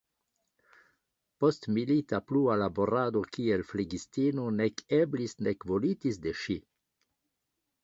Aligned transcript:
Postmilita 1.43 2.19
plua 2.31 2.55
laborado 2.63 3.23
kiel 3.37 3.65
flegistino 3.73 4.47
nek 4.57 4.83
eblis 5.03 5.39
nek 5.49 5.69
volitis 5.75 6.21
de 6.27 6.37
ŝi. 6.45 6.59